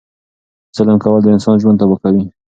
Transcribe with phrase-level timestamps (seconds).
[0.77, 2.23] ظلم کول د انسان ژوند تبا کوي.